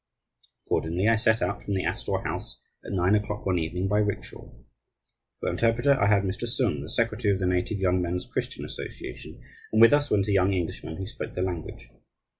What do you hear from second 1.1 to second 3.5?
set out from the Astor House at nine o'clock